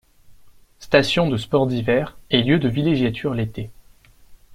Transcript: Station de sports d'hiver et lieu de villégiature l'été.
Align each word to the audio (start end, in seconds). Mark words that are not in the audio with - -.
Station 0.79 1.29
de 1.29 1.37
sports 1.37 1.67
d'hiver 1.67 2.17
et 2.31 2.41
lieu 2.41 2.57
de 2.57 2.67
villégiature 2.67 3.35
l'été. 3.35 3.69